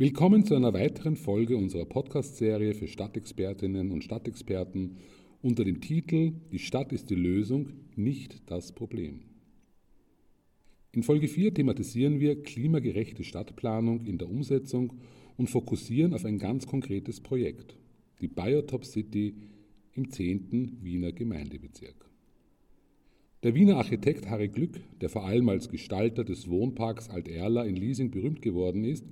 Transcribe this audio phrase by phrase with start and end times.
[0.00, 4.96] Willkommen zu einer weiteren Folge unserer Podcast-Serie für Stadtexpertinnen und Stadtexperten
[5.42, 9.20] unter dem Titel Die Stadt ist die Lösung, nicht das Problem.
[10.92, 14.94] In Folge 4 thematisieren wir klimagerechte Stadtplanung in der Umsetzung
[15.36, 17.76] und fokussieren auf ein ganz konkretes Projekt,
[18.22, 19.34] die Biotop City
[19.92, 20.78] im 10.
[20.80, 22.08] Wiener Gemeindebezirk.
[23.42, 28.10] Der Wiener Architekt Harry Glück, der vor allem als Gestalter des Wohnparks Alt-Erla in Liesing
[28.10, 29.04] berühmt geworden ist,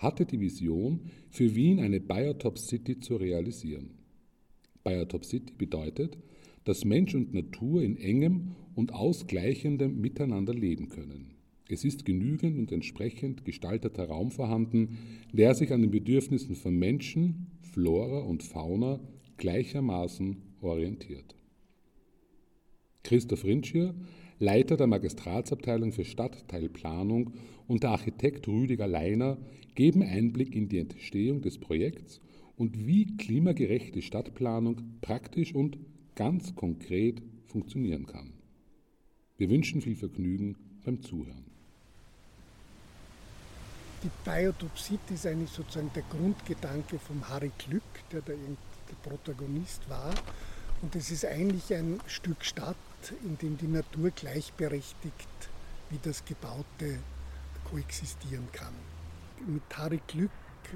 [0.00, 3.90] hatte die Vision, für Wien eine Biotop City zu realisieren.
[4.82, 6.16] Biotop City bedeutet,
[6.64, 11.34] dass Mensch und Natur in engem und ausgleichendem Miteinander leben können.
[11.68, 14.98] Es ist genügend und entsprechend gestalteter Raum vorhanden,
[15.32, 19.00] der sich an den Bedürfnissen von Menschen, Flora und Fauna
[19.36, 21.36] gleichermaßen orientiert.
[23.02, 23.94] Christoph Rinschier
[24.42, 27.34] Leiter der Magistratsabteilung für Stadtteilplanung
[27.68, 29.36] und der Architekt Rüdiger Leiner
[29.80, 32.20] geben Einblick in die Entstehung des Projekts
[32.54, 35.78] und wie klimagerechte Stadtplanung praktisch und
[36.14, 38.34] ganz konkret funktionieren kann.
[39.38, 41.46] Wir wünschen viel Vergnügen beim Zuhören.
[44.02, 47.82] Die Biotop City ist eigentlich sozusagen der Grundgedanke vom Harry Glück,
[48.12, 48.36] der der
[49.02, 50.14] Protagonist war.
[50.82, 52.76] Und es ist eigentlich ein Stück Stadt,
[53.24, 55.48] in dem die Natur gleichberechtigt
[55.88, 56.98] wie das Gebaute
[57.64, 58.74] koexistieren kann.
[59.46, 60.30] Mit Harry Glück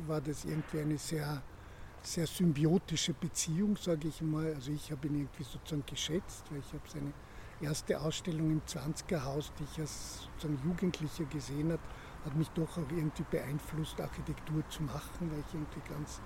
[0.07, 1.43] war das irgendwie eine sehr,
[2.03, 4.55] sehr symbiotische Beziehung, sage ich mal.
[4.55, 7.13] Also ich habe ihn irgendwie sozusagen geschätzt, weil ich habe seine
[7.61, 11.83] erste Ausstellung im 20er Haus, die ich als sozusagen Jugendlicher gesehen habe,
[12.25, 16.23] hat mich doch auch irgendwie beeinflusst, Architektur zu machen, weil ich irgendwie ganz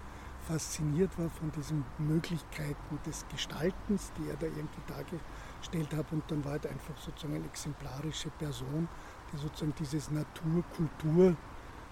[0.46, 6.12] fasziniert war von diesen Möglichkeiten des Gestaltens, die er da irgendwie dargestellt hat.
[6.12, 8.88] Und dann war er einfach sozusagen eine exemplarische Person,
[9.32, 10.10] die sozusagen dieses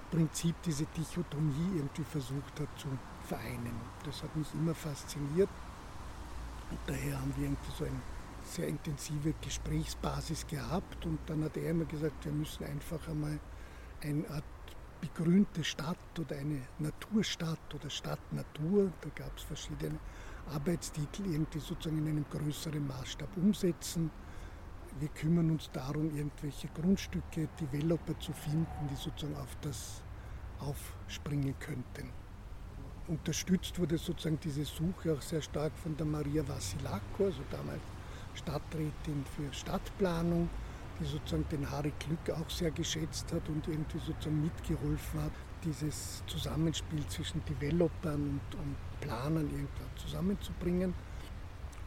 [0.07, 2.89] Natur-Kultur-Prinzip, diese Dichotomie irgendwie versucht hat zu
[3.27, 3.81] vereinen.
[4.05, 5.49] Das hat mich immer fasziniert.
[6.71, 8.01] Und daher haben wir irgendwie so eine
[8.45, 11.05] sehr intensive Gesprächsbasis gehabt.
[11.07, 13.39] Und dann hat er immer gesagt, wir müssen einfach einmal
[14.03, 14.45] eine Art
[15.01, 19.99] begrünte Stadt oder eine Naturstadt oder Stadt-Natur, da gab es verschiedene
[20.51, 24.11] Arbeitstitel, irgendwie sozusagen in einem größeren Maßstab umsetzen.
[24.99, 30.03] Wir kümmern uns darum, irgendwelche Grundstücke, Developer zu finden, die sozusagen auf das
[30.59, 32.11] aufspringen könnten.
[33.07, 37.83] Unterstützt wurde sozusagen diese Suche auch sehr stark von der Maria Vassilako, also damals
[38.35, 40.49] Stadträtin für Stadtplanung,
[40.99, 45.33] die sozusagen den Harry Glück auch sehr geschätzt hat und irgendwie sozusagen mitgeholfen hat,
[45.63, 50.95] dieses Zusammenspiel zwischen Developern und, und Planern irgendwann zusammenzubringen.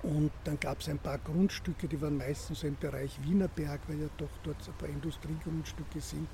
[0.02, 4.08] Und dann gab es ein paar Grundstücke, die waren meistens im Bereich Wienerberg, weil ja
[4.18, 6.28] doch dort ein paar Industriegrundstücke sind,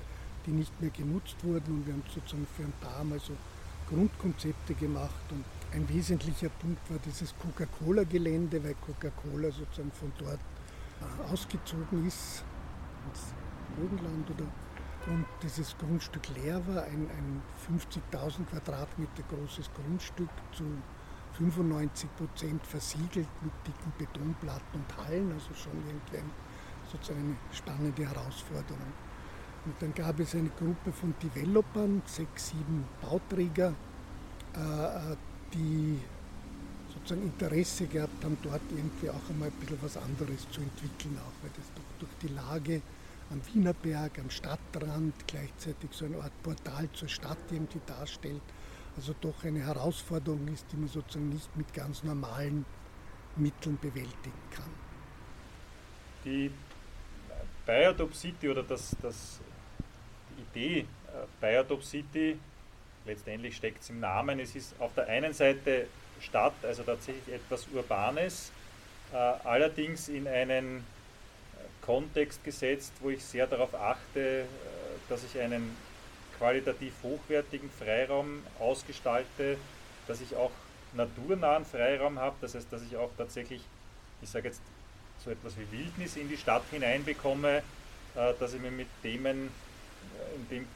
[0.46, 1.78] die nicht mehr genutzt wurden.
[1.78, 3.32] Und wir haben sozusagen für ein paar Mal so
[3.88, 5.24] Grundkonzepte gemacht.
[5.30, 10.40] Und ein wesentlicher Punkt war dieses Coca-Cola-Gelände, weil Coca-Cola sozusagen von dort
[11.30, 12.44] ausgezogen ist
[13.08, 13.34] ins
[13.76, 14.46] Burgenland oder
[15.06, 17.42] und dieses Grundstück leer war, ein, ein
[18.12, 20.64] 50.000 Quadratmeter großes Grundstück zu
[21.38, 26.30] 95 Prozent versiegelt mit dicken Betonplatten und Hallen, also schon irgendwie
[26.90, 28.92] sozusagen eine spannende Herausforderung.
[29.64, 33.74] Und dann gab es eine Gruppe von Developern, sechs, sieben Bauträger,
[34.54, 35.16] äh,
[35.52, 35.98] die
[36.92, 41.42] sozusagen Interesse gehabt haben, dort irgendwie auch einmal ein bisschen was anderes zu entwickeln, auch
[41.42, 42.80] weil das doch durch die Lage
[43.30, 48.42] am Wienerberg, am Stadtrand, gleichzeitig so eine Art Portal zur Stadt irgendwie darstellt.
[48.96, 52.64] Also doch eine Herausforderung ist, die man sozusagen nicht mit ganz normalen
[53.36, 54.70] Mitteln bewältigen kann.
[56.24, 56.50] Die
[57.66, 59.40] Biotop City oder das, das,
[60.30, 60.84] die Idee äh,
[61.40, 62.38] Biotop City,
[63.04, 65.86] letztendlich steckt es im Namen, es ist auf der einen Seite
[66.20, 68.50] Stadt, also tatsächlich etwas Urbanes,
[69.12, 70.84] äh, allerdings in einen
[71.82, 74.44] Kontext gesetzt, wo ich sehr darauf achte, äh,
[75.08, 75.76] dass ich einen
[76.38, 79.56] qualitativ hochwertigen Freiraum ausgestalte,
[80.06, 80.50] dass ich auch
[80.92, 83.62] naturnahen Freiraum habe, das heißt, dass ich auch tatsächlich,
[84.22, 84.60] ich sage jetzt
[85.24, 87.62] so etwas wie Wildnis in die Stadt hineinbekomme,
[88.14, 90.68] äh, dass ich mich mit Themen, äh, in dem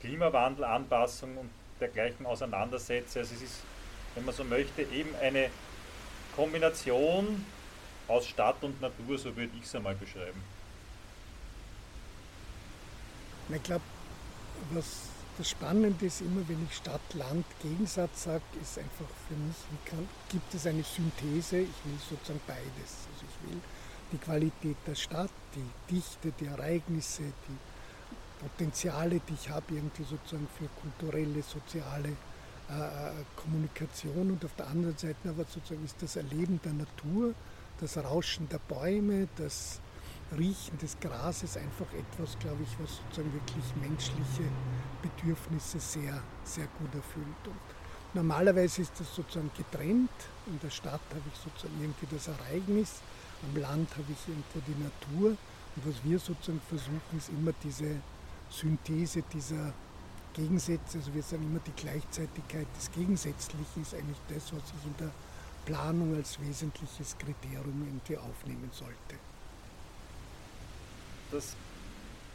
[0.00, 1.50] Klimawandel, Anpassung und
[1.80, 3.20] dergleichen auseinandersetze.
[3.20, 3.60] Also es ist,
[4.14, 5.50] wenn man so möchte, eben eine
[6.36, 7.44] Kombination
[8.08, 10.42] aus Stadt und Natur, so würde ich es einmal beschreiben.
[13.52, 13.82] Ich glaube,
[14.72, 20.52] was das Spannende ist immer, wenn ich Stadt-Land-Gegensatz sage, ist einfach für mich, kann, gibt
[20.52, 23.08] es eine Synthese, ich will sozusagen beides.
[23.08, 23.60] Also ich will
[24.12, 27.56] die Qualität der Stadt, die Dichte, die Ereignisse, die
[28.40, 34.96] Potenziale, die ich habe, irgendwie sozusagen für kulturelle, soziale äh, Kommunikation und auf der anderen
[34.96, 37.34] Seite aber sozusagen ist das Erleben der Natur,
[37.80, 39.80] das Rauschen der Bäume, das
[40.36, 44.44] Riechen des Grases einfach etwas, glaube ich, was sozusagen wirklich menschliche
[45.02, 47.46] Bedürfnisse sehr, sehr gut erfüllt.
[47.46, 47.56] Und
[48.14, 50.10] normalerweise ist das sozusagen getrennt.
[50.46, 53.02] In der Stadt habe ich sozusagen irgendwie das Ereignis,
[53.42, 55.30] am Land habe ich irgendwo die Natur.
[55.76, 57.96] Und was wir sozusagen versuchen, ist immer diese
[58.50, 59.72] Synthese dieser
[60.34, 64.96] Gegensätze, also wir sagen immer die Gleichzeitigkeit des Gegensätzlichen ist eigentlich das, was ich in
[64.98, 65.10] der
[65.64, 69.18] Planung als wesentliches Kriterium irgendwie aufnehmen sollte.
[71.30, 71.56] Das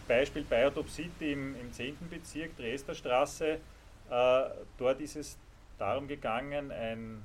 [0.07, 1.97] Beispiel Biotop City im, im 10.
[2.09, 3.59] Bezirk, Dresder Straße,
[4.09, 4.44] äh,
[4.77, 5.38] dort ist es
[5.77, 7.24] darum gegangen, ein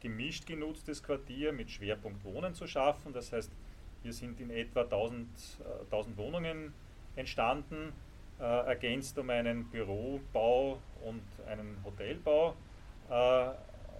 [0.00, 3.12] gemischt genutztes Quartier mit Schwerpunkt Wohnen zu schaffen.
[3.12, 3.50] Das heißt,
[4.02, 5.28] hier sind in etwa 1000,
[5.60, 6.72] äh, 1000 Wohnungen
[7.16, 7.92] entstanden
[8.42, 12.56] äh, ergänzt um einen Bürobau und einen Hotelbau.
[13.08, 13.50] Äh,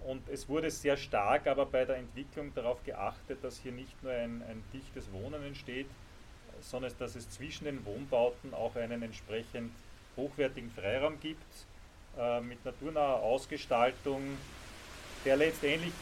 [0.05, 4.11] und es wurde sehr stark aber bei der Entwicklung darauf geachtet, dass hier nicht nur
[4.11, 5.87] ein, ein dichtes Wohnen entsteht,
[6.69, 9.71] sondern dass es zwischen den Wohnbauten auch einen entsprechend
[10.17, 11.41] hochwertigen Freiraum gibt,
[12.17, 14.37] äh, mit naturnaher Ausgestaltung,
[15.25, 15.93] der letztendlich,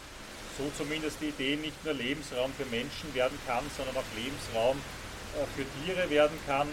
[0.57, 5.45] so zumindest die Idee, nicht nur Lebensraum für Menschen werden kann, sondern auch Lebensraum äh,
[5.55, 6.67] für Tiere werden kann,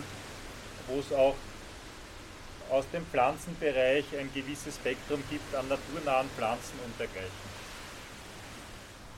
[0.89, 1.37] wo es auch
[2.71, 7.68] aus dem Pflanzenbereich ein gewisses Spektrum gibt an naturnahen Pflanzen und dergleichen.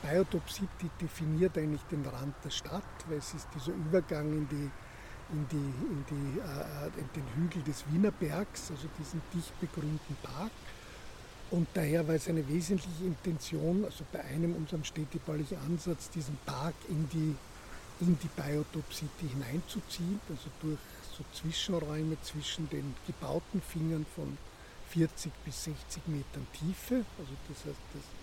[0.03, 4.71] Biotop City definiert eigentlich den Rand der Stadt, weil es ist dieser Übergang in, die,
[5.33, 10.51] in, die, in, die, äh, in den Hügel des Wienerbergs, also diesen dicht begrünten Park.
[11.51, 16.75] Und daher war es eine wesentliche Intention, also bei einem unserem städtebaulichen Ansatz, diesen Park
[16.89, 17.35] in die,
[18.01, 20.79] in die Biotop City hineinzuziehen, also durch
[21.17, 24.39] so Zwischenräume zwischen den gebauten Fingern von
[24.91, 27.05] 40 bis 60 Metern Tiefe.
[27.19, 28.20] Also das heißt, das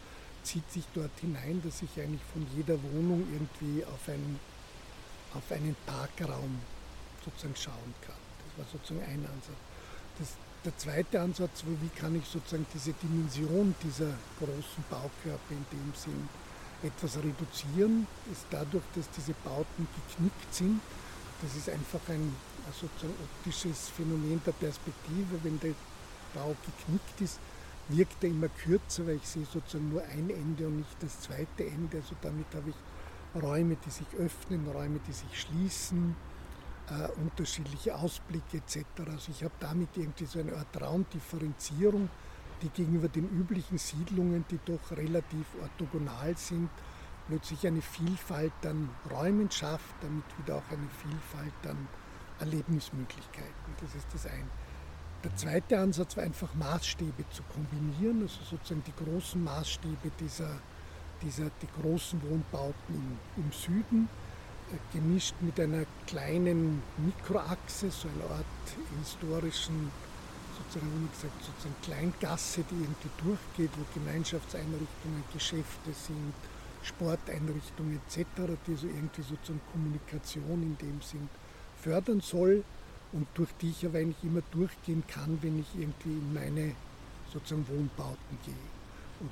[0.48, 4.40] zieht sich dort hinein, dass ich eigentlich von jeder Wohnung irgendwie auf einen,
[5.34, 6.60] auf einen Parkraum
[7.24, 8.16] sozusagen schauen kann.
[8.48, 9.60] Das war sozusagen ein Ansatz.
[10.20, 10.30] Das,
[10.64, 15.94] der zweite Ansatz war, wie kann ich sozusagen diese Dimension dieser großen Baukörper in dem
[15.94, 16.30] Sinn
[16.82, 20.80] etwas reduzieren, ist dadurch, dass diese Bauten geknickt sind.
[21.42, 22.34] Das ist einfach ein
[22.72, 25.44] sozusagen optisches Phänomen der Perspektive.
[25.44, 25.74] Wenn der
[26.34, 27.40] Bau geknickt ist,
[27.90, 31.66] wirkt er immer kürzer, weil ich sehe sozusagen nur ein Ende und nicht das zweite
[31.66, 31.98] Ende.
[31.98, 36.16] Also damit habe ich Räume, die sich öffnen, Räume, die sich schließen,
[36.90, 38.86] äh, unterschiedliche Ausblicke etc.
[39.10, 42.10] Also ich habe damit irgendwie so eine Art Raumdifferenzierung,
[42.62, 46.70] die gegenüber den üblichen Siedlungen, die doch relativ orthogonal sind,
[47.28, 51.88] plötzlich eine Vielfalt an Räumen schafft, damit wieder auch eine Vielfalt an
[52.40, 53.76] Erlebnismöglichkeiten.
[53.82, 54.48] Das ist das eine.
[55.24, 60.60] Der zweite Ansatz war einfach Maßstäbe zu kombinieren, also sozusagen die großen Maßstäbe dieser,
[61.24, 64.10] dieser die großen Wohnbauten im, im Süden,
[64.72, 68.46] äh, gemischt mit einer kleinen Mikroachse, so einer Art
[69.00, 69.92] historischen,
[70.56, 76.34] sozusagen, gesagt, sozusagen Kleingasse, die irgendwie durchgeht, wo Gemeinschaftseinrichtungen, Geschäfte sind,
[76.84, 78.26] Sporteinrichtungen etc.,
[78.68, 81.28] die so irgendwie sozusagen Kommunikation in dem Sinn
[81.82, 82.64] fördern soll
[83.14, 86.76] und durch die ich aber eigentlich immer durchgehen kann, wenn ich irgendwie in meine
[87.32, 88.54] sozusagen Wohnbauten gehe.
[89.20, 89.32] Und,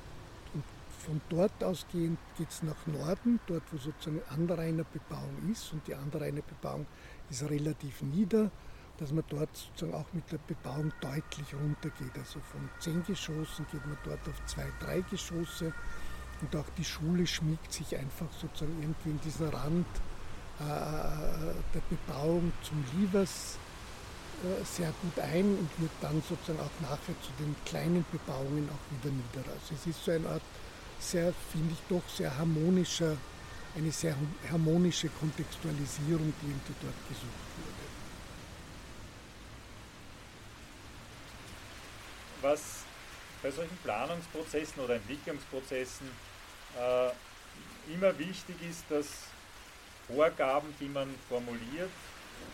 [0.54, 0.64] und
[1.04, 6.86] von dort ausgehend geht es nach Norden, dort wo sozusagen Anrainerbebauung ist und die Anrainerbebauung
[7.30, 8.50] ist relativ nieder,
[8.98, 12.16] dass man dort sozusagen auch mit der Bebauung deutlich runtergeht.
[12.16, 15.72] Also von zehn Geschossen geht man dort auf zwei, drei Geschosse
[16.40, 19.86] und auch die Schule schmiegt sich einfach sozusagen irgendwie in diesen Rand
[20.58, 20.62] äh,
[21.74, 23.65] der Bebauung zum Livers äh,
[24.64, 29.14] sehr gut ein und wird dann sozusagen auch nachher zu den kleinen Bebauungen auch wieder
[29.14, 29.52] niederer.
[29.54, 30.42] Also es ist so eine Art
[30.98, 33.16] sehr, finde ich doch sehr harmonischer,
[33.74, 34.14] eine sehr
[34.50, 37.86] harmonische Kontextualisierung, die irgendwie dort gesucht wurde.
[42.42, 42.60] Was
[43.42, 46.08] bei solchen Planungsprozessen oder Entwicklungsprozessen
[46.78, 49.06] äh, immer wichtig ist, dass
[50.08, 51.90] Vorgaben, die man formuliert,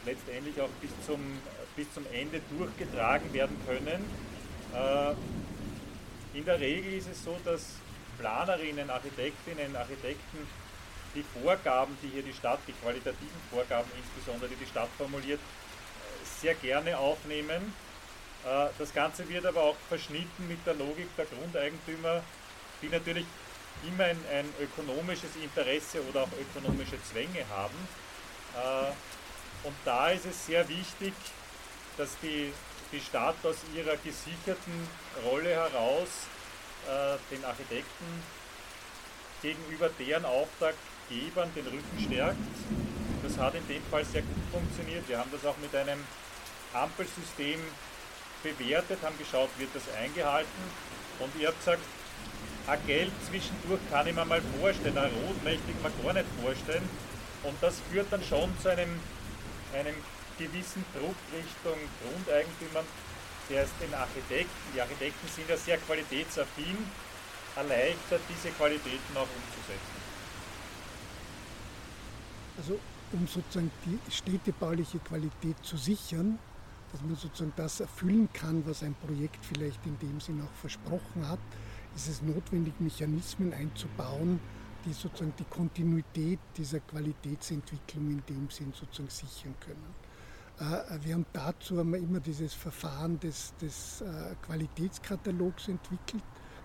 [0.04, 1.20] letztendlich auch bis zum,
[1.76, 4.04] bis zum Ende durchgetragen werden können.
[4.74, 5.14] Äh,
[6.38, 7.74] in der Regel ist es so, dass
[8.18, 10.46] Planerinnen, Architektinnen, Architekten
[11.14, 15.40] die Vorgaben, die hier die Stadt, die qualitativen Vorgaben insbesondere, die die Stadt formuliert,
[16.40, 17.74] sehr gerne aufnehmen.
[18.44, 22.22] Äh, das Ganze wird aber auch verschnitten mit der Logik der Grundeigentümer,
[22.80, 23.26] die natürlich
[23.86, 27.76] immer ein, ein ökonomisches Interesse oder auch ökonomische Zwänge haben.
[29.64, 31.12] Und da ist es sehr wichtig,
[31.96, 32.52] dass die,
[32.90, 34.88] die Stadt aus ihrer gesicherten
[35.24, 36.08] Rolle heraus
[36.88, 38.22] äh, den Architekten
[39.40, 42.38] gegenüber deren Auftraggebern den Rücken stärkt.
[43.22, 45.08] Das hat in dem Fall sehr gut funktioniert.
[45.08, 45.98] Wir haben das auch mit einem
[46.72, 47.60] Ampelsystem
[48.42, 50.62] bewertet, haben geschaut, wird das eingehalten.
[51.18, 51.82] Und ihr habt gesagt,
[52.66, 56.26] ein Gelb zwischendurch kann ich mir mal vorstellen, ein Rot möchte ich mir gar nicht
[56.42, 56.88] vorstellen.
[57.42, 59.00] Und das führt dann schon zu einem,
[59.74, 59.94] einem
[60.38, 62.84] gewissen Druck Richtung Grundeigentümern,
[63.48, 66.78] der es den Architekten, die Architekten sind ja sehr qualitätsaffin,
[67.56, 70.02] erleichtert, diese Qualitäten auch umzusetzen.
[72.56, 72.78] Also
[73.12, 76.38] um sozusagen die städtebauliche Qualität zu sichern,
[76.92, 81.28] dass man sozusagen das erfüllen kann, was ein Projekt vielleicht in dem Sinn auch versprochen
[81.28, 81.38] hat,
[81.94, 84.40] ist es notwendig, Mechanismen einzubauen,
[84.84, 89.94] die sozusagen die Kontinuität dieser Qualitätsentwicklung in dem Sinn sozusagen sichern können.
[90.58, 96.24] Äh, wir haben dazu haben wir immer dieses Verfahren des, des äh, Qualitätskatalogs entwickelt.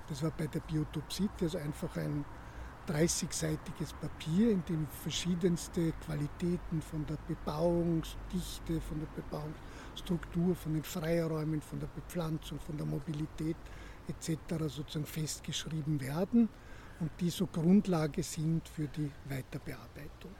[0.09, 2.23] Das war bei der Biotopsie, also einfach ein
[2.87, 11.61] 30-seitiges Papier, in dem verschiedenste Qualitäten von der Bebauungsdichte, von der Bebauungsstruktur, von den Freiräumen,
[11.61, 13.57] von der Bepflanzung, von der Mobilität
[14.07, 14.37] etc.
[14.67, 16.47] sozusagen festgeschrieben werden
[16.99, 20.31] und die so Grundlage sind für die Weiterbearbeitung.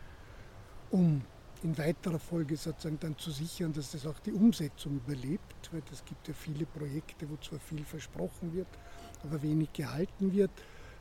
[0.92, 1.22] Um
[1.64, 6.06] in weiterer Folge sozusagen dann zu sichern, dass das auch die Umsetzung überlebt, weil es
[6.06, 8.68] gibt ja viele Projekte, wo zwar viel versprochen wird,
[9.24, 10.52] aber wenig gehalten wird,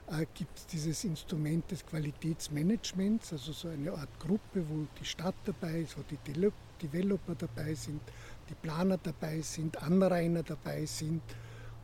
[0.09, 5.35] äh, gibt es dieses Instrument des Qualitätsmanagements, also so eine Art Gruppe, wo die Stadt
[5.45, 6.19] dabei ist, wo die
[6.83, 8.01] Developer dabei sind,
[8.49, 11.23] die Planer dabei sind, Anrainer dabei sind,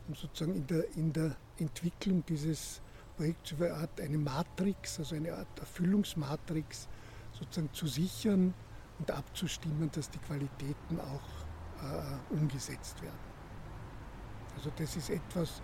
[0.07, 2.81] um sozusagen in der, in der Entwicklung dieses
[3.17, 6.87] Projekts über eine Art eine Matrix, also eine Art Erfüllungsmatrix
[7.31, 8.53] sozusagen zu sichern
[8.99, 13.33] und abzustimmen, dass die Qualitäten auch äh, umgesetzt werden.
[14.55, 15.61] Also das ist etwas,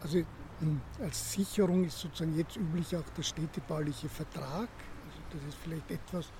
[0.00, 0.18] also
[0.60, 4.68] hm, als Sicherung ist sozusagen jetzt üblich auch der städtebauliche Vertrag.
[5.06, 6.30] Also das ist vielleicht etwas,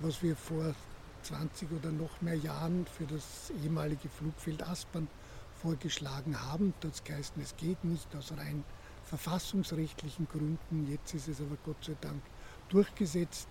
[0.00, 0.74] was wir vor
[1.22, 5.08] 20 oder noch mehr Jahren für das ehemalige Flugfeld Aspern
[5.54, 6.74] vorgeschlagen haben.
[6.80, 8.64] Das heißt, es geht nicht aus rein
[9.06, 10.88] verfassungsrechtlichen Gründen.
[10.90, 12.20] Jetzt ist es aber Gott sei Dank
[12.68, 13.48] durchgesetzt.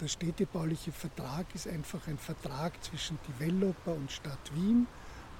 [0.00, 4.86] Der städtebauliche Vertrag ist einfach ein Vertrag zwischen Developer und Stadt Wien,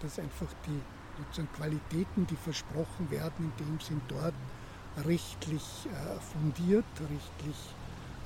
[0.01, 0.81] dass einfach die
[1.19, 4.35] sozusagen Qualitäten, die versprochen werden, in dem sind dort
[5.05, 7.57] rechtlich äh, fundiert, rechtlich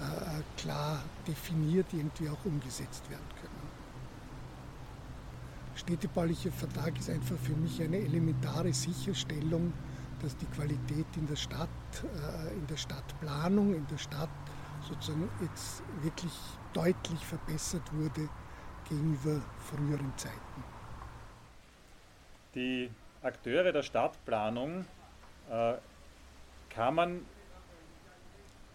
[0.00, 3.54] äh, klar definiert, irgendwie auch umgesetzt werden können.
[5.76, 9.72] Städtebaulicher Vertrag ist einfach für mich eine elementare Sicherstellung,
[10.24, 11.68] dass die Qualität in der Stadt,
[12.02, 14.30] äh, in der Stadtplanung, in der Stadt
[14.88, 16.32] sozusagen jetzt wirklich
[16.72, 18.28] deutlich verbessert wurde
[18.88, 20.64] gegenüber früheren Zeiten.
[22.54, 22.90] Die
[23.22, 24.86] Akteure der Stadtplanung
[25.50, 25.74] äh,
[26.70, 27.26] kann man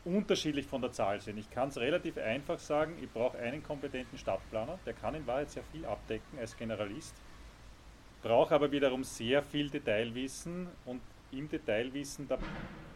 [0.06, 1.38] unterschiedlich von der Zahl sehen.
[1.38, 5.50] Ich kann es relativ einfach sagen, ich brauche einen kompetenten Stadtplaner, der kann in Wahrheit
[5.50, 7.15] sehr viel abdecken als Generalist,
[8.22, 11.01] brauche aber wiederum sehr viel Detailwissen und
[11.32, 12.38] im Detailwissen, da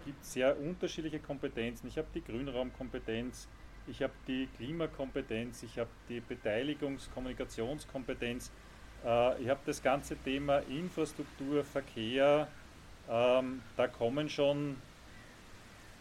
[0.05, 1.87] gibt es sehr unterschiedliche Kompetenzen.
[1.87, 3.47] Ich habe die Grünraumkompetenz,
[3.87, 8.51] ich habe die Klimakompetenz, ich habe die Beteiligungs-, Kommunikationskompetenz,
[9.05, 12.47] äh, ich habe das ganze Thema Infrastruktur, Verkehr,
[13.09, 14.77] ähm, da kommen schon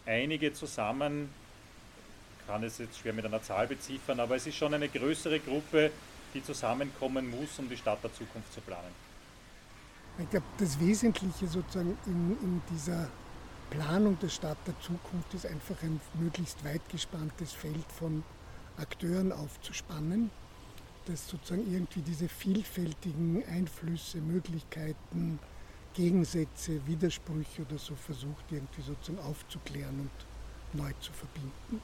[0.05, 1.29] einige zusammen,
[2.47, 5.91] kann es jetzt schwer mit einer Zahl beziffern, aber es ist schon eine größere Gruppe,
[6.33, 9.12] die zusammenkommen muss, um die Stadt der Zukunft zu planen.
[10.19, 13.09] Ich glaube, das Wesentliche sozusagen in, in dieser
[13.71, 18.23] Planung der Stadt der Zukunft ist einfach ein möglichst weit gespanntes Feld von
[18.77, 20.29] Akteuren aufzuspannen,
[21.05, 25.39] das sozusagen irgendwie diese vielfältigen Einflüsse, Möglichkeiten,
[25.95, 31.81] Gegensätze, Widersprüche oder so versucht irgendwie sozusagen aufzuklären und neu zu verbinden.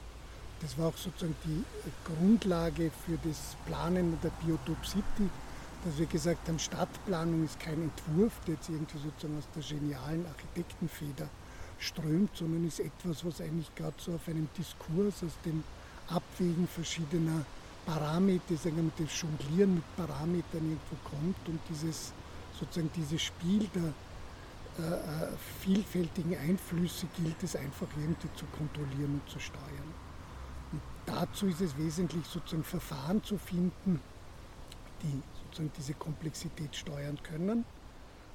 [0.60, 1.64] Das war auch sozusagen die
[2.04, 5.28] Grundlage für das Planen der Biotop City,
[5.84, 10.26] dass wir gesagt haben, Stadtplanung ist kein Entwurf, der jetzt irgendwie sozusagen aus der genialen
[10.26, 11.28] Architektenfeder
[11.78, 15.64] strömt, sondern ist etwas, was eigentlich gerade so auf einem Diskurs aus dem
[16.08, 17.44] Abwägen verschiedener
[17.86, 22.12] Parameter, sagen wir, mit dem Jonglieren mit Parametern irgendwo kommt und dieses
[22.58, 23.94] sozusagen dieses Spiel der
[24.78, 25.28] äh, äh,
[25.60, 29.94] vielfältigen Einflüsse gilt es einfach irgendwie zu kontrollieren und zu steuern.
[30.72, 34.00] Und dazu ist es wesentlich sozusagen Verfahren zu finden,
[35.02, 35.22] die
[35.58, 37.64] diese Komplexität steuern können.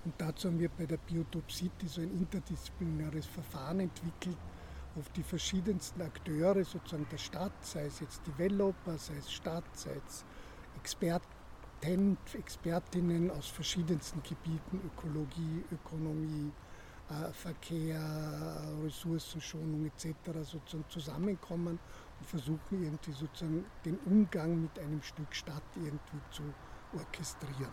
[0.03, 4.37] Und dazu haben wir bei der Biotop City so ein interdisziplinäres Verfahren entwickelt,
[4.97, 9.99] auf die verschiedensten Akteure sozusagen der Stadt, sei es jetzt Developer, sei es Stadt, sei
[10.07, 10.23] es
[10.77, 11.25] Experten,
[12.33, 16.51] Expertinnen aus verschiedensten Gebieten, Ökologie, Ökonomie,
[17.09, 18.01] äh, Verkehr,
[18.83, 20.15] Ressourcenschonung etc.
[20.43, 21.77] sozusagen zusammenkommen
[22.19, 26.43] und versuchen irgendwie sozusagen den Umgang mit einem Stück Stadt irgendwie zu
[26.95, 27.71] orchestrieren.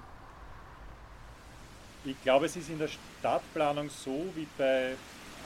[2.05, 4.95] Ich glaube, es ist in der Stadtplanung so wie bei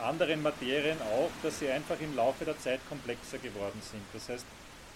[0.03, 4.03] anderen Materien auch, dass sie einfach im Laufe der Zeit komplexer geworden sind.
[4.13, 4.45] Das heißt,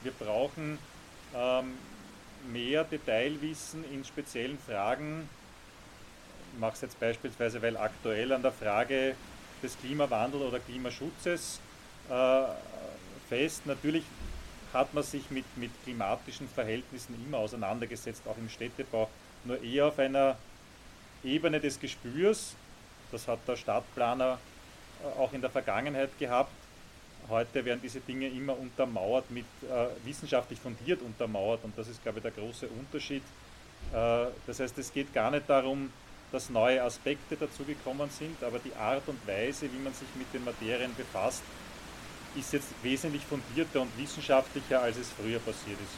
[0.02, 0.78] wir brauchen
[1.34, 1.74] ähm,
[2.50, 5.28] mehr Detailwissen in speziellen Fragen.
[6.54, 9.14] Ich mache es jetzt beispielsweise, weil aktuell an der Frage
[9.62, 11.60] des Klimawandels oder Klimaschutzes
[12.08, 12.42] äh,
[13.28, 13.66] fest.
[13.66, 14.04] Natürlich
[14.72, 19.08] hat man sich mit, mit klimatischen Verhältnissen immer auseinandergesetzt, auch im Städtebau,
[19.44, 20.36] nur eher auf einer
[21.24, 22.54] Ebene des Gespürs.
[23.12, 24.38] Das hat der Stadtplaner
[25.02, 26.52] äh, auch in der Vergangenheit gehabt.
[27.28, 32.18] Heute werden diese Dinge immer untermauert, mit äh, wissenschaftlich fundiert untermauert und das ist, glaube
[32.18, 33.22] ich, der große Unterschied.
[33.92, 35.92] Äh, das heißt, es geht gar nicht darum,
[36.32, 40.44] dass neue Aspekte dazugekommen sind, aber die Art und Weise, wie man sich mit den
[40.44, 41.42] Materien befasst,
[42.36, 45.96] ist jetzt wesentlich fundierter und wissenschaftlicher, als es früher passiert ist.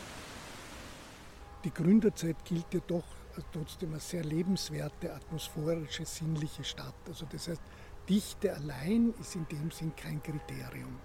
[1.64, 3.04] Die Gründerzeit gilt ja doch
[3.52, 6.94] trotzdem als sehr lebenswerte, atmosphärische, sinnliche Stadt.
[7.06, 7.62] Also das heißt,
[8.08, 10.98] Dichte allein ist in dem Sinn kein Kriterium.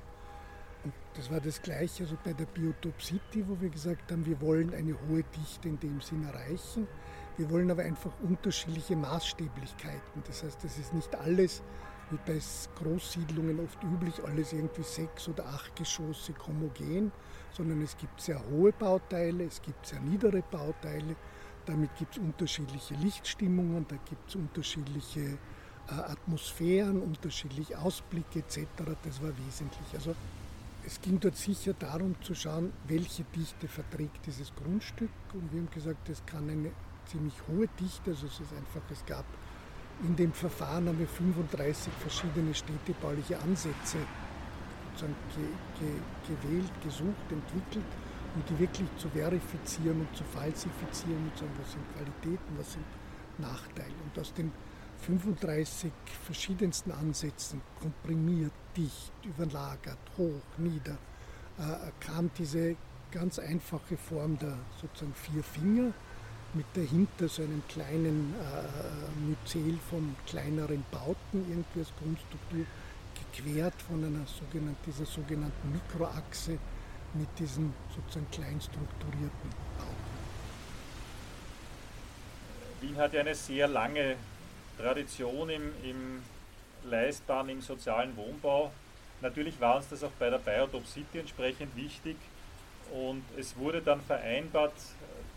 [0.83, 4.39] Und das war das Gleiche also bei der Biotop City, wo wir gesagt haben, wir
[4.41, 6.87] wollen eine hohe Dichte in dem Sinn erreichen.
[7.37, 10.23] Wir wollen aber einfach unterschiedliche Maßstäblichkeiten.
[10.25, 11.61] Das heißt, das ist nicht alles,
[12.09, 12.39] wie bei
[12.81, 17.11] Großsiedlungen oft üblich, alles irgendwie sechs- oder achtgeschossig homogen,
[17.51, 21.15] sondern es gibt sehr hohe Bauteile, es gibt sehr niedere Bauteile.
[21.65, 25.37] Damit gibt es unterschiedliche Lichtstimmungen, da gibt es unterschiedliche
[25.89, 28.67] äh, Atmosphären, unterschiedliche Ausblicke etc.
[29.03, 29.93] Das war wesentlich.
[29.93, 30.15] Also
[30.85, 35.09] es ging dort sicher darum zu schauen, welche Dichte verträgt dieses Grundstück.
[35.33, 36.71] Und wir haben gesagt, es kann eine
[37.05, 39.25] ziemlich hohe Dichte, also es ist einfach, es gab
[40.03, 43.97] in dem Verfahren haben wir 35 verschiedene städtebauliche Ansätze
[44.99, 45.07] ge,
[45.79, 47.85] ge, gewählt, gesucht, entwickelt,
[48.35, 52.73] um die wirklich zu verifizieren und zu falsifizieren und zu sagen, was sind Qualitäten, was
[52.73, 52.85] sind
[53.37, 53.93] Nachteile.
[54.05, 54.51] Und aus den
[55.01, 55.91] 35
[56.25, 60.97] verschiedensten Ansätzen, komprimiert, dicht, überlagert, hoch, nieder,
[61.59, 62.75] äh, kam diese
[63.11, 65.93] ganz einfache Form der sozusagen vier Finger
[66.53, 72.65] mit dahinter so einem kleinen äh, Myzel von kleineren Bauten irgendwie als Grundstruktur,
[73.33, 76.57] gequert von einer sogenannten, dieser sogenannten Mikroachse
[77.13, 80.07] mit diesen sozusagen klein strukturierten Bauten.
[82.81, 84.15] Wien hat ja eine sehr lange
[84.77, 86.21] Tradition im, im
[86.83, 88.71] leistbaren, im sozialen Wohnbau.
[89.21, 92.17] Natürlich war uns das auch bei der Biotop City entsprechend wichtig
[92.91, 94.73] und es wurde dann vereinbart,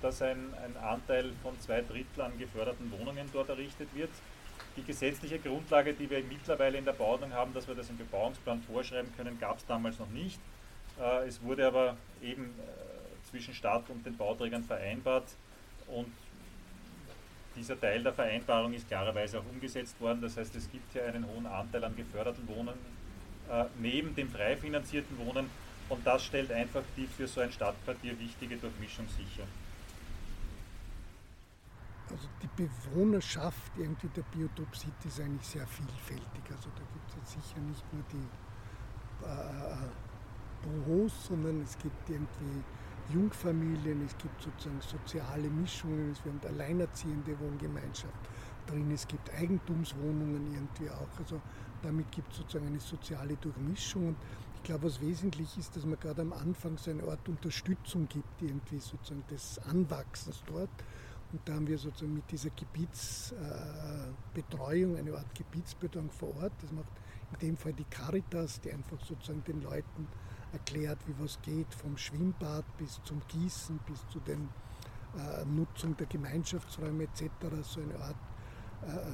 [0.02, 4.10] dass ein, ein Anteil von zwei Drittel an geförderten Wohnungen dort errichtet wird.
[4.76, 8.62] Die gesetzliche Grundlage, die wir mittlerweile in der Bauordnung haben, dass wir das im Bebauungsplan
[8.62, 10.40] vorschreiben können, gab es damals noch nicht.
[11.00, 15.26] Äh, es wurde aber eben äh, zwischen Stadt und den Bauträgern vereinbart
[15.88, 16.12] und
[17.56, 20.20] dieser Teil der Vereinbarung ist klarerweise auch umgesetzt worden.
[20.22, 22.74] Das heißt, es gibt hier einen hohen Anteil an geförderten Wohnen
[23.50, 25.50] äh, neben dem frei finanzierten Wohnen
[25.88, 29.44] und das stellt einfach die für so ein Stadtquartier wichtige Durchmischung sicher
[32.12, 36.42] also die Bewohnerschaft irgendwie der Biotop City ist eigentlich sehr vielfältig.
[36.50, 39.86] Also da gibt es jetzt sicher nicht nur die äh,
[40.62, 42.64] Büros, sondern es gibt irgendwie
[43.12, 48.28] Jungfamilien, es gibt sozusagen soziale Mischungen, es wird alleinerziehende Wohngemeinschaft
[48.66, 51.18] drin, es gibt Eigentumswohnungen irgendwie auch.
[51.18, 51.40] Also
[51.82, 54.08] damit gibt es sozusagen eine soziale Durchmischung.
[54.08, 54.16] Und
[54.56, 58.42] ich glaube, was wesentlich ist, dass man gerade am Anfang so eine Art Unterstützung gibt,
[58.42, 60.70] irgendwie sozusagen des Anwachsens dort
[61.32, 66.92] und da haben wir sozusagen mit dieser Gebietsbetreuung, eine Art Gebietsbetreuung vor Ort, das macht
[67.34, 70.08] in dem Fall die Caritas, die einfach sozusagen den Leuten
[70.52, 76.06] erklärt, wie was geht, vom Schwimmbad bis zum Gießen, bis zu der äh, Nutzung der
[76.06, 77.22] Gemeinschaftsräume etc.
[77.62, 78.16] So eine Art
[78.82, 79.12] äh,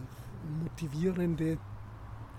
[0.63, 1.59] motivierende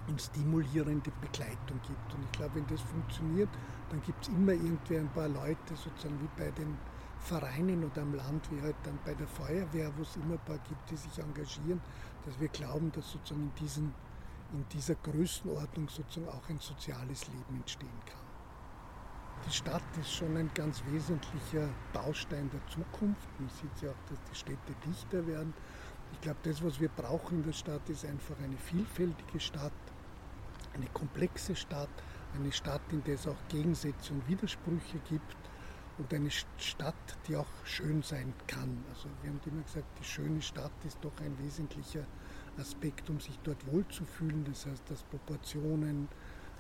[0.08, 2.14] und stimulierende Begleitung gibt.
[2.14, 3.50] Und ich glaube, wenn das funktioniert,
[3.90, 6.78] dann gibt es immer irgendwie ein paar Leute, sozusagen wie bei den
[7.20, 10.60] Vereinen oder am Land, wie halt dann bei der Feuerwehr, wo es immer ein paar
[10.60, 11.82] gibt, die sich engagieren,
[12.26, 13.94] dass wir glauben, dass sozusagen in, diesen,
[14.54, 18.28] in dieser Größenordnung sozusagen auch ein soziales Leben entstehen kann.
[19.46, 23.28] Die Stadt ist schon ein ganz wesentlicher Baustein der Zukunft.
[23.40, 25.54] Man sieht ja auch, dass die Städte dichter werden.
[26.14, 29.74] Ich glaube, das, was wir brauchen in der Stadt, ist einfach eine vielfältige Stadt,
[30.74, 31.90] eine komplexe Stadt,
[32.36, 35.47] eine Stadt, in der es auch Gegensätze und Widersprüche gibt
[35.98, 38.84] und eine Stadt, die auch schön sein kann.
[38.90, 42.06] Also wir haben immer gesagt, die schöne Stadt ist doch ein wesentlicher
[42.58, 44.46] Aspekt, um sich dort wohlzufühlen.
[44.46, 46.08] Das heißt, dass Proportionen,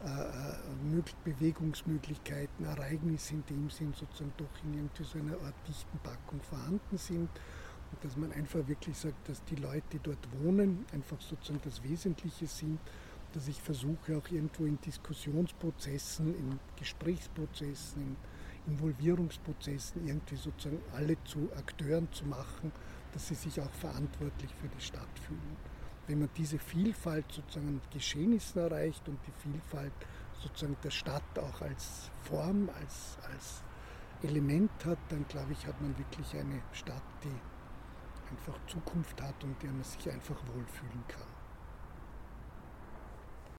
[0.03, 5.97] äh, äh Bewegungsmöglichkeiten, Ereignisse in dem Sinn sozusagen doch in irgendwie so einer Art dichten
[5.99, 7.29] Packung vorhanden sind.
[7.91, 11.83] Und dass man einfach wirklich sagt, dass die Leute, die dort wohnen, einfach sozusagen das
[11.83, 12.79] Wesentliche sind
[13.33, 18.15] dass ich versuche auch irgendwo in Diskussionsprozessen, in Gesprächsprozessen, in
[18.67, 22.71] Involvierungsprozessen irgendwie sozusagen alle zu Akteuren zu machen,
[23.13, 25.57] dass sie sich auch verantwortlich für die Stadt fühlen.
[26.07, 29.93] Wenn man diese Vielfalt sozusagen an Geschehnissen erreicht und die Vielfalt
[30.41, 33.63] sozusagen der Stadt auch als Form, als, als
[34.23, 39.61] Element hat, dann glaube ich, hat man wirklich eine Stadt, die einfach Zukunft hat und
[39.61, 41.26] der man sich einfach wohlfühlen kann.